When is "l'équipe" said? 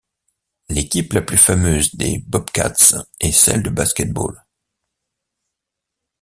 0.69-1.13